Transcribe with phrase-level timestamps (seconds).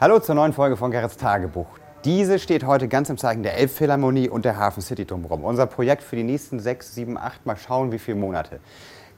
[0.00, 1.66] Hallo zur neuen Folge von Gerrits Tagebuch.
[2.06, 5.44] Diese steht heute ganz im Zeichen der Elbphilharmonie und der Hafen City drumherum.
[5.44, 8.60] Unser Projekt für die nächsten sechs, sieben, acht, mal schauen, wie viele Monate.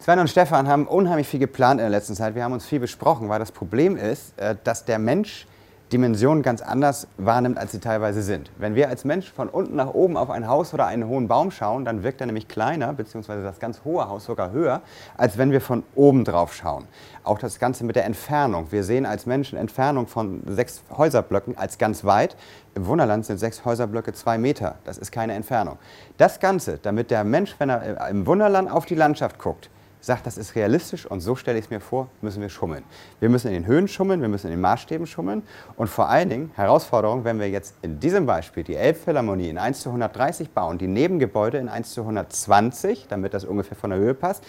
[0.04, 2.34] Sven und Stefan haben unheimlich viel geplant in der letzten Zeit.
[2.34, 5.46] Wir haben uns viel besprochen, weil das Problem ist, äh, dass der Mensch
[5.92, 8.50] Dimensionen ganz anders wahrnimmt, als sie teilweise sind.
[8.58, 11.50] Wenn wir als Mensch von unten nach oben auf ein Haus oder einen hohen Baum
[11.50, 14.82] schauen, dann wirkt er nämlich kleiner, beziehungsweise das ganz hohe Haus sogar höher,
[15.16, 16.84] als wenn wir von oben drauf schauen.
[17.22, 18.72] Auch das Ganze mit der Entfernung.
[18.72, 22.36] Wir sehen als Menschen Entfernung von sechs Häuserblöcken als ganz weit.
[22.74, 24.74] Im Wunderland sind sechs Häuserblöcke zwei Meter.
[24.84, 25.78] Das ist keine Entfernung.
[26.18, 29.70] Das Ganze, damit der Mensch, wenn er im Wunderland auf die Landschaft guckt,
[30.04, 32.84] sagt, das ist realistisch und so stelle ich es mir vor, müssen wir schummeln.
[33.20, 35.42] Wir müssen in den Höhen schummeln, wir müssen in den Maßstäben schummeln
[35.76, 39.80] und vor allen Dingen, Herausforderung, wenn wir jetzt in diesem Beispiel die Elbphilharmonie in 1
[39.80, 44.14] zu 130 bauen, die Nebengebäude in 1 zu 120, damit das ungefähr von der Höhe
[44.14, 44.44] passt,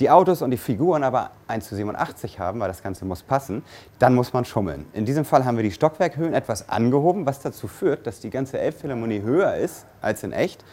[0.00, 3.62] die Autos und die Figuren aber 1 zu 87 haben, weil das Ganze muss passen,
[3.98, 4.86] dann muss man schummeln.
[4.92, 8.58] In diesem Fall haben wir die Stockwerkhöhen etwas angehoben, was dazu führt, dass die ganze
[8.58, 10.64] Elbphilharmonie höher ist als in echt,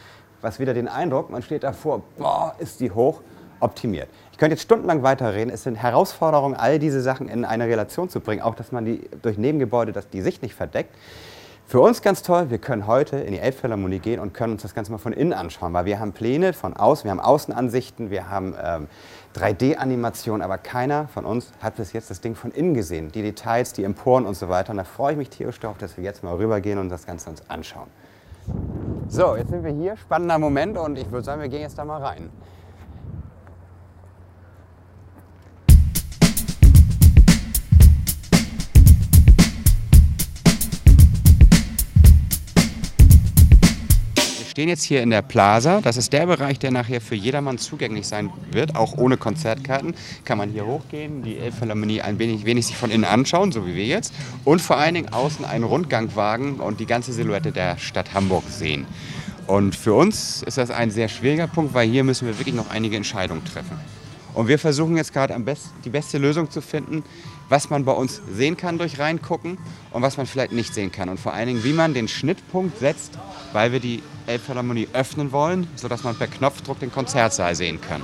[0.42, 3.22] was wieder den Eindruck, man steht davor, boah, ist die hoch,
[3.64, 4.10] optimiert.
[4.32, 5.54] Ich könnte jetzt stundenlang weiterreden.
[5.54, 9.02] Es sind Herausforderungen, all diese Sachen in eine Relation zu bringen, auch dass man die
[9.22, 10.96] durch Nebengebäude das, die Sicht nicht verdeckt.
[11.66, 14.76] Für uns ganz toll, wir können heute in die Elbphilharmonie gehen und können uns das
[14.76, 18.30] Ganze mal von innen anschauen, weil wir haben Pläne von außen, wir haben Außenansichten, wir
[18.30, 18.88] haben ähm,
[19.36, 23.12] 3D-Animationen, aber keiner von uns hat bis jetzt das Ding von innen gesehen.
[23.12, 24.72] Die Details, die Emporen und so weiter.
[24.72, 27.30] Und da freue ich mich tierisch darauf, dass wir jetzt mal rübergehen und das Ganze
[27.30, 27.88] uns anschauen.
[29.08, 31.86] So, jetzt sind wir hier, spannender Moment und ich würde sagen, wir gehen jetzt da
[31.86, 32.30] mal rein.
[44.54, 45.82] Stehen jetzt hier in der Plaza.
[45.82, 49.96] Das ist der Bereich, der nachher für jedermann zugänglich sein wird, auch ohne Konzertkarten.
[50.26, 53.74] Kann man hier hochgehen, die Elbphilharmonie ein wenig, wenig sich von innen anschauen, so wie
[53.74, 54.14] wir jetzt.
[54.46, 58.44] Und vor allen Dingen außen einen Rundgang wagen und die ganze Silhouette der Stadt Hamburg
[58.48, 58.86] sehen.
[59.48, 62.70] Und für uns ist das ein sehr schwieriger Punkt, weil hier müssen wir wirklich noch
[62.70, 63.80] einige Entscheidungen treffen.
[64.34, 67.04] Und wir versuchen jetzt gerade best, die beste Lösung zu finden,
[67.50, 69.58] was man bei uns sehen kann durch Reingucken
[69.92, 71.10] und was man vielleicht nicht sehen kann.
[71.10, 73.20] Und vor allen Dingen, wie man den Schnittpunkt setzt,
[73.52, 78.02] weil wir die Elbphilharmonie öffnen wollen, sodass man per Knopfdruck den Konzertsaal sehen kann.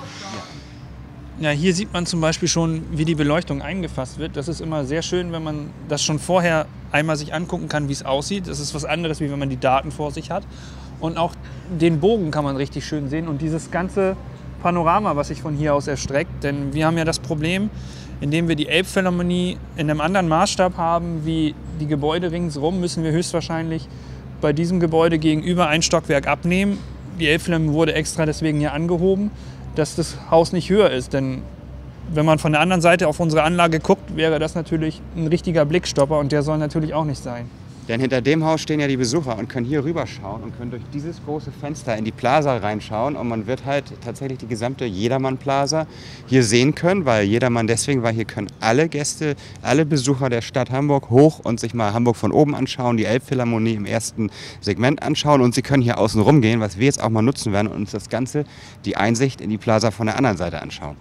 [1.39, 4.35] Ja, hier sieht man zum Beispiel schon, wie die Beleuchtung eingefasst wird.
[4.35, 7.94] Das ist immer sehr schön, wenn man das schon vorher einmal sich angucken kann, wie
[7.94, 8.47] es aussieht.
[8.47, 10.44] Das ist was anderes, wie wenn man die Daten vor sich hat.
[11.00, 11.34] Und auch
[11.69, 14.18] den Bogen kann man richtig schön sehen und dieses ganze
[14.61, 16.43] Panorama, was sich von hier aus erstreckt.
[16.43, 17.69] Denn wir haben ja das Problem,
[18.21, 23.11] indem wir die Elbphilharmonie in einem anderen Maßstab haben wie die Gebäude ringsherum, müssen wir
[23.11, 23.87] höchstwahrscheinlich
[24.41, 26.77] bei diesem Gebäude gegenüber ein Stockwerk abnehmen.
[27.19, 29.31] Die Elbphilharmonie wurde extra deswegen hier angehoben,
[29.75, 31.13] dass das Haus nicht höher ist.
[31.13, 31.41] Denn
[32.13, 35.65] wenn man von der anderen Seite auf unsere Anlage guckt, wäre das natürlich ein richtiger
[35.65, 37.49] Blickstopper und der soll natürlich auch nicht sein.
[37.89, 40.83] Denn hinter dem Haus stehen ja die Besucher und können hier rüberschauen und können durch
[40.94, 43.16] dieses große Fenster in die Plaza reinschauen.
[43.16, 45.88] Und man wird halt tatsächlich die gesamte Jedermann-Plaza
[46.27, 50.69] hier sehen können, weil Jedermann deswegen, weil hier können alle Gäste, alle Besucher der Stadt
[50.69, 54.29] Hamburg hoch und sich mal Hamburg von oben anschauen, die Elbphilharmonie im ersten
[54.61, 57.67] Segment anschauen und sie können hier außen rumgehen, was wir jetzt auch mal nutzen werden
[57.67, 58.45] und uns das Ganze,
[58.85, 60.95] die Einsicht in die Plaza von der anderen Seite anschauen.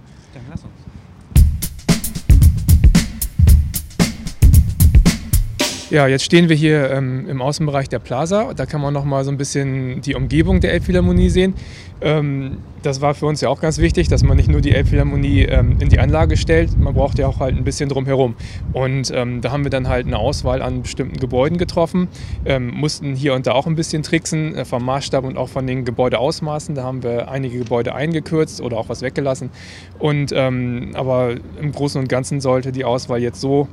[5.91, 8.53] Ja, jetzt stehen wir hier ähm, im Außenbereich der Plaza.
[8.55, 11.55] Da kann man noch mal so ein bisschen die Umgebung der Elbphilharmonie sehen.
[12.03, 15.43] Ähm, das war für uns ja auch ganz wichtig, dass man nicht nur die Elbphilharmonie
[15.43, 18.35] ähm, in die Anlage stellt, man braucht ja auch halt ein bisschen drumherum.
[18.73, 22.09] Und ähm, da haben wir dann halt eine Auswahl an bestimmten Gebäuden getroffen,
[22.45, 25.67] ähm, mussten hier und da auch ein bisschen tricksen äh, vom Maßstab und auch von
[25.67, 26.75] den Gebäudeausmaßen.
[26.75, 29.51] Da haben wir einige Gebäude eingekürzt oder auch was weggelassen.
[29.99, 33.69] Und, ähm, aber im Großen und Ganzen sollte die Auswahl jetzt so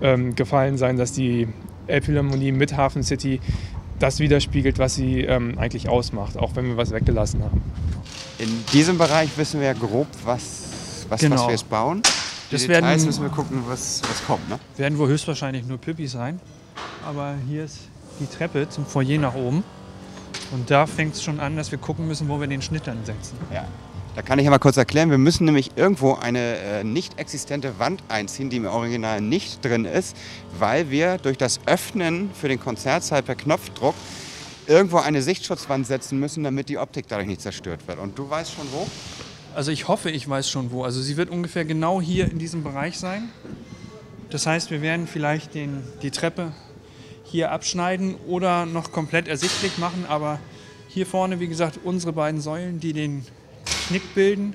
[0.00, 1.48] ähm, gefallen sein, dass die
[1.86, 3.40] Elbphilharmonie mit Hafen City
[3.98, 7.60] das widerspiegelt, was sie ähm, eigentlich ausmacht, auch wenn wir was weggelassen haben.
[8.40, 10.62] In diesem Bereich wissen wir ja grob, was,
[11.10, 11.36] was, genau.
[11.36, 12.02] was wir jetzt bauen.
[12.50, 14.48] Die das Details werden, müssen wir gucken, was, was kommt.
[14.48, 14.58] Ne?
[14.78, 16.40] Werden wohl höchstwahrscheinlich nur Püppi sein.
[17.06, 17.80] Aber hier ist
[18.18, 19.62] die Treppe zum Foyer nach oben.
[20.52, 23.04] Und da fängt es schon an, dass wir gucken müssen, wo wir den Schnitt dann
[23.04, 23.36] setzen.
[23.52, 23.66] Ja.
[24.14, 27.78] Da kann ich ja mal kurz erklären, wir müssen nämlich irgendwo eine äh, nicht existente
[27.78, 30.16] Wand einziehen, die im Original nicht drin ist,
[30.58, 33.94] weil wir durch das Öffnen für den Konzertsaal per Knopfdruck
[34.70, 37.98] irgendwo eine Sichtschutzwand setzen müssen, damit die Optik dadurch nicht zerstört wird.
[37.98, 38.86] Und du weißt schon wo?
[39.52, 40.84] Also ich hoffe, ich weiß schon wo.
[40.84, 43.30] Also sie wird ungefähr genau hier in diesem Bereich sein.
[44.30, 46.52] Das heißt, wir werden vielleicht den, die Treppe
[47.24, 50.06] hier abschneiden oder noch komplett ersichtlich machen.
[50.08, 50.38] Aber
[50.86, 53.26] hier vorne, wie gesagt, unsere beiden Säulen, die den
[53.88, 54.54] Knick bilden,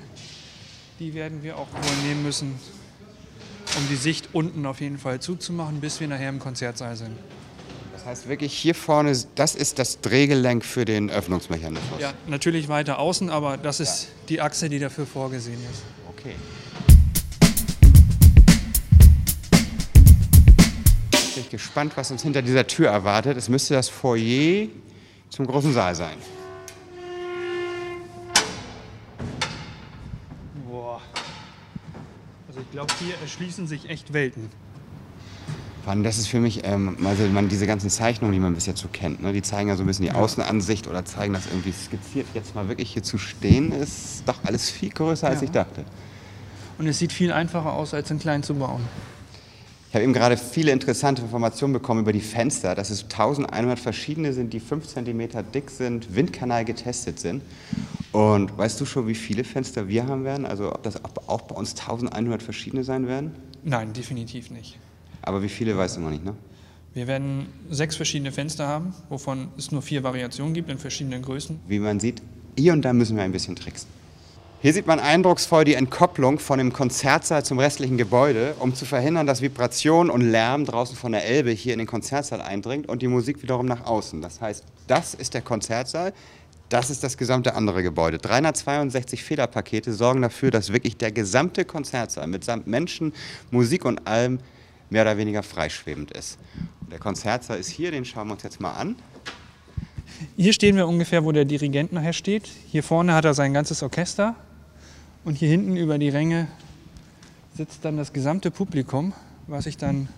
[1.00, 2.56] die werden wir auch wohl nehmen müssen,
[3.78, 7.18] um die Sicht unten auf jeden Fall zuzumachen, bis wir nachher im Konzertsaal sind.
[8.06, 12.00] Das heißt wirklich hier vorne, das ist das Drehgelenk für den Öffnungsmechanismus.
[12.00, 14.10] Ja, natürlich weiter außen, aber das ist ja.
[14.30, 15.82] die Achse, die dafür vorgesehen ist.
[16.10, 16.36] Okay.
[21.10, 23.38] Bin ich gespannt, was uns hinter dieser Tür erwartet.
[23.38, 24.68] Es müsste das Foyer
[25.30, 26.18] zum großen Saal sein.
[30.70, 31.02] Boah.
[32.48, 34.52] Also ich glaube, hier erschließen sich echt Welten.
[36.04, 38.88] Das ist für mich, ähm, also man, diese ganzen Zeichnungen, die man bis jetzt so
[38.92, 42.26] kennt, ne, die zeigen ja so ein bisschen die Außenansicht oder zeigen das irgendwie skizziert.
[42.34, 45.46] Jetzt mal wirklich hier zu stehen, ist doch alles viel größer, als ja.
[45.46, 45.86] ich dachte.
[46.78, 48.82] Und es sieht viel einfacher aus, als in klein zu bauen.
[49.90, 54.34] Ich habe eben gerade viele interessante Informationen bekommen über die Fenster, dass es 1100 verschiedene
[54.34, 57.44] sind, die 5 cm dick sind, Windkanal getestet sind.
[58.12, 60.46] Und weißt du schon, wie viele Fenster wir haben werden?
[60.46, 63.36] Also ob das auch bei uns 1100 verschiedene sein werden?
[63.64, 64.78] Nein, definitiv nicht.
[65.26, 66.34] Aber wie viele du noch nicht, ne?
[66.94, 71.60] Wir werden sechs verschiedene Fenster haben, wovon es nur vier Variationen gibt in verschiedenen Größen.
[71.68, 72.22] Wie man sieht,
[72.58, 73.90] hier und da müssen wir ein bisschen tricksen.
[74.62, 79.28] Hier sieht man eindrucksvoll die Entkopplung von dem Konzertsaal zum restlichen Gebäude, um zu verhindern,
[79.28, 83.08] dass Vibration und Lärm draußen von der Elbe hier in den Konzertsaal eindringt und die
[83.08, 84.22] Musik wiederum nach außen.
[84.22, 86.14] Das heißt, das ist der Konzertsaal,
[86.70, 88.18] das ist das gesamte andere Gebäude.
[88.18, 93.14] 362 Fehlerpakete sorgen dafür, dass wirklich der gesamte Konzertsaal mitsamt Menschen,
[93.52, 94.40] Musik und allem
[94.90, 96.38] mehr oder weniger freischwebend ist.
[96.92, 98.96] Der Konzertsaal ist hier, den schauen wir uns jetzt mal an.
[100.38, 102.50] Hier stehen wir ungefähr, wo der Dirigent nachher steht.
[102.68, 104.36] Hier vorne hat er sein ganzes Orchester
[105.24, 106.48] und hier hinten über die Ränge
[107.56, 109.14] sitzt dann das gesamte Publikum,
[109.48, 110.10] was sich dann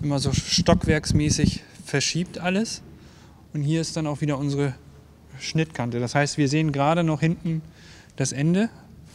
[0.00, 2.82] immer so stockwerksmäßig verschiebt alles.
[3.52, 4.74] Und hier ist dann auch wieder unsere
[5.40, 6.00] Schnittkante.
[6.00, 7.62] Das heißt, wir sehen gerade noch hinten
[8.16, 8.68] das Ende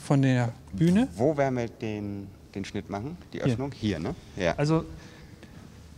[0.03, 1.07] von der Bühne.
[1.15, 3.17] Wo wir den, den Schnitt machen?
[3.33, 3.71] Die Öffnung?
[3.71, 4.15] Hier, Hier ne?
[4.37, 4.55] Ja.
[4.55, 4.85] Also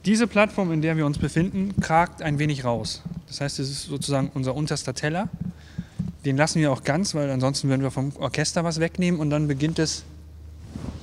[0.06, 3.02] diese Plattform, in der wir uns befinden, kragt ein wenig raus.
[3.28, 5.30] Das heißt, es ist sozusagen unser unterster Teller.
[6.26, 9.48] Den lassen wir auch ganz, weil ansonsten würden wir vom Orchester was wegnehmen und dann
[9.48, 10.04] beginnt es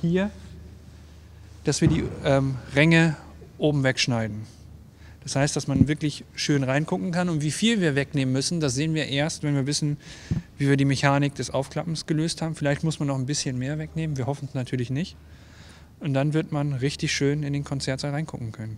[0.01, 0.29] hier,
[1.63, 3.15] dass wir die ähm, Ränge
[3.57, 4.41] oben wegschneiden.
[5.23, 8.75] Das heißt, dass man wirklich schön reingucken kann und wie viel wir wegnehmen müssen, das
[8.75, 9.97] sehen wir erst, wenn wir wissen,
[10.57, 12.55] wie wir die Mechanik des Aufklappens gelöst haben.
[12.55, 15.15] Vielleicht muss man noch ein bisschen mehr wegnehmen, wir hoffen es natürlich nicht.
[16.03, 18.77] Und dann wird man richtig schön in den Konzertsaal reingucken können.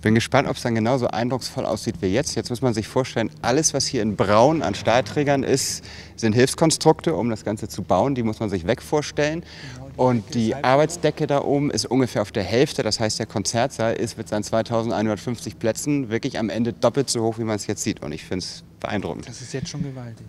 [0.00, 2.34] Bin gespannt, ob es dann genauso eindrucksvoll aussieht wie jetzt.
[2.34, 5.84] Jetzt muss man sich vorstellen, alles, was hier in Braun an Stahlträgern ist,
[6.16, 8.14] sind Hilfskonstrukte, um das Ganze zu bauen.
[8.14, 9.44] Die muss man sich weg vorstellen.
[9.76, 12.82] Genau, Und die Arbeitsdecke da oben ist ungefähr auf der Hälfte.
[12.82, 17.38] Das heißt, der Konzertsaal ist mit seinen 2150 Plätzen wirklich am Ende doppelt so hoch,
[17.38, 18.02] wie man es jetzt sieht.
[18.02, 19.28] Und ich finde es beeindruckend.
[19.28, 20.26] Das ist jetzt schon gewaltig.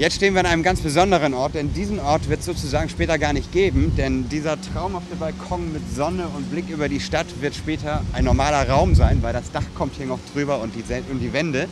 [0.00, 3.18] Jetzt stehen wir an einem ganz besonderen Ort, denn diesen Ort wird es sozusagen später
[3.18, 7.54] gar nicht geben, denn dieser traumhafte Balkon mit Sonne und Blick über die Stadt wird
[7.54, 10.82] später ein normaler Raum sein, weil das Dach kommt hier noch drüber und die,
[11.12, 11.68] und die Wände.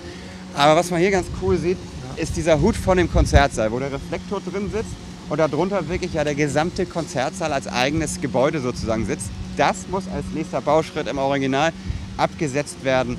[0.54, 1.78] Aber was man hier ganz cool sieht,
[2.16, 4.90] ist dieser Hut von dem Konzertsaal, wo der Reflektor drin sitzt
[5.30, 9.30] und darunter wirklich ja der gesamte Konzertsaal als eigenes Gebäude sozusagen sitzt.
[9.56, 11.72] Das muss als nächster Bauschritt im Original
[12.18, 13.16] abgesetzt werden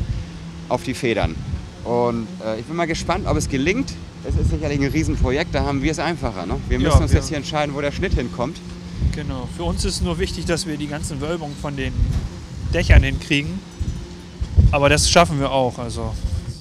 [0.67, 1.35] auf die Federn.
[1.83, 3.91] Und äh, ich bin mal gespannt, ob es gelingt.
[4.27, 6.45] Es ist sicherlich ein Riesenprojekt, da haben wir es einfacher.
[6.45, 6.55] Ne?
[6.67, 8.57] Wir müssen ja, uns jetzt hier entscheiden, wo der Schnitt hinkommt.
[9.15, 9.47] Genau.
[9.55, 11.93] Für uns ist nur wichtig, dass wir die ganzen Wölbungen von den
[12.73, 13.59] Dächern hinkriegen.
[14.71, 15.79] Aber das schaffen wir auch.
[15.79, 16.13] Also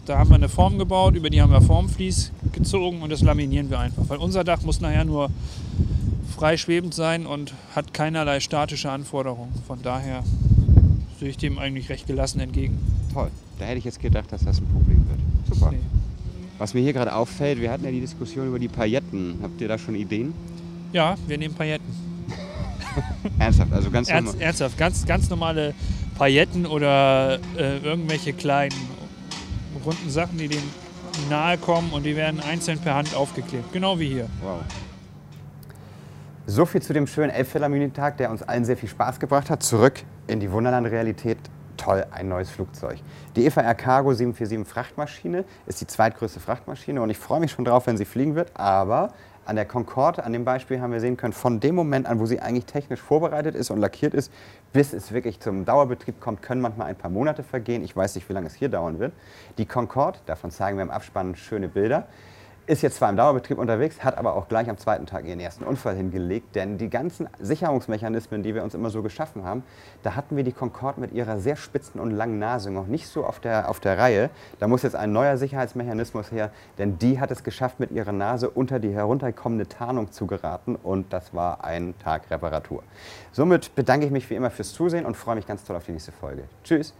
[0.06, 3.70] da haben wir eine Form gebaut, über die haben wir Formflies gezogen und das laminieren
[3.70, 4.04] wir einfach.
[4.08, 5.30] Weil unser Dach muss nachher nur
[6.34, 9.52] frei schwebend sein und hat keinerlei statische Anforderungen.
[9.66, 10.22] Von daher
[11.18, 12.78] sehe ich dem eigentlich recht gelassen entgegen.
[13.12, 13.30] Toll.
[13.58, 15.18] Da hätte ich jetzt gedacht, dass das ein Problem wird.
[15.58, 15.72] Super.
[15.72, 15.78] Nee.
[16.58, 19.38] Was mir hier gerade auffällt, wir hatten ja die Diskussion über die Pailletten.
[19.42, 20.34] Habt ihr da schon Ideen?
[20.92, 21.86] Ja, wir nehmen Pailletten.
[23.38, 24.46] ernsthaft, also ganz Ernst, normal.
[24.46, 25.74] Ernsthaft, ganz, ganz normale
[26.16, 28.74] Pailletten oder äh, irgendwelche kleinen
[29.84, 30.62] runden Sachen, die dem
[31.30, 33.72] nahe kommen und die werden einzeln per Hand aufgeklebt.
[33.72, 34.28] Genau wie hier.
[34.42, 34.60] Wow.
[36.46, 39.62] So viel zu dem schönen Elbphilharmonietag, der uns allen sehr viel Spaß gebracht hat.
[39.62, 41.38] Zurück in die Wunderland-Realität
[41.88, 42.98] toll, ein neues Flugzeug.
[43.34, 47.64] Die EVA Air Cargo 747 Frachtmaschine ist die zweitgrößte Frachtmaschine und ich freue mich schon
[47.64, 48.50] drauf, wenn sie fliegen wird.
[48.54, 49.14] Aber
[49.46, 52.26] an der Concorde, an dem Beispiel haben wir sehen können, von dem Moment an, wo
[52.26, 54.30] sie eigentlich technisch vorbereitet ist und lackiert ist,
[54.74, 57.82] bis es wirklich zum Dauerbetrieb kommt, können manchmal ein paar Monate vergehen.
[57.82, 59.14] Ich weiß nicht, wie lange es hier dauern wird.
[59.56, 62.06] Die Concorde, davon zeigen wir im Abspann schöne Bilder,
[62.68, 65.64] ist jetzt zwar im Dauerbetrieb unterwegs, hat aber auch gleich am zweiten Tag ihren ersten
[65.64, 69.62] Unfall hingelegt, denn die ganzen Sicherungsmechanismen, die wir uns immer so geschaffen haben,
[70.02, 73.24] da hatten wir die Concorde mit ihrer sehr spitzen und langen Nase noch nicht so
[73.24, 74.28] auf der, auf der Reihe.
[74.60, 78.50] Da muss jetzt ein neuer Sicherheitsmechanismus her, denn die hat es geschafft, mit ihrer Nase
[78.50, 82.82] unter die herunterkommende Tarnung zu geraten und das war ein Tag Reparatur.
[83.32, 85.92] Somit bedanke ich mich wie immer fürs Zusehen und freue mich ganz toll auf die
[85.92, 86.44] nächste Folge.
[86.64, 86.92] Tschüss!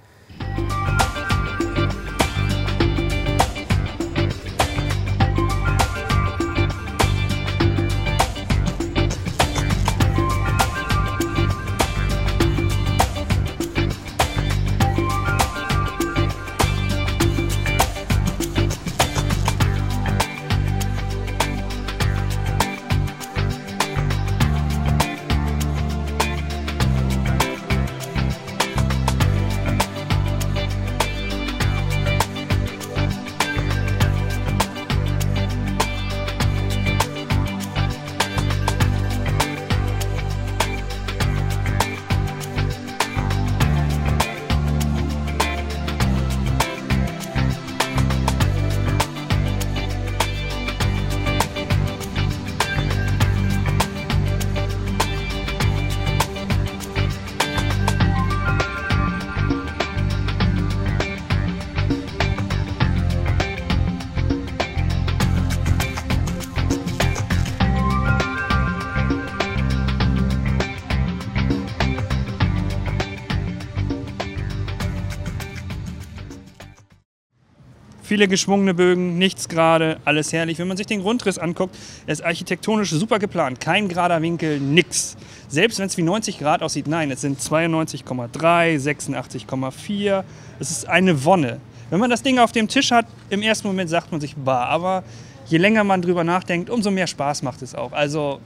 [78.09, 80.59] Viele geschwungene Bögen, nichts gerade, alles herrlich.
[80.59, 83.61] Wenn man sich den Grundriss anguckt, er ist architektonisch super geplant.
[83.61, 85.15] Kein gerader Winkel, nix.
[85.49, 90.25] Selbst wenn es wie 90 Grad aussieht, nein, es sind 92,3, 86,4.
[90.59, 91.61] Es ist eine Wonne.
[91.91, 94.65] Wenn man das Ding auf dem Tisch hat, im ersten Moment sagt man sich, bah,
[94.65, 95.05] aber
[95.45, 97.93] je länger man drüber nachdenkt, umso mehr Spaß macht es auch.
[97.93, 98.41] Also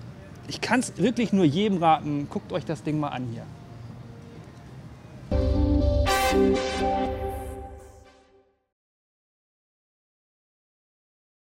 [0.48, 3.44] ich kann es wirklich nur jedem raten, guckt euch das Ding mal an hier.